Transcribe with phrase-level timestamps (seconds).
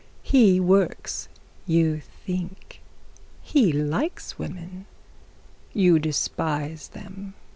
[0.23, 1.29] He works,
[1.67, 2.81] you think.
[3.43, 4.87] He likes women,
[5.73, 7.35] you despise them.